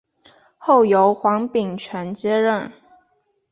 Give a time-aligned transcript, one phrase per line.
[0.57, 2.71] 后由黄秉权接任。